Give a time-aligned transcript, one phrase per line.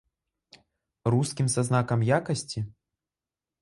[1.15, 2.59] Рускім са знакам якасці?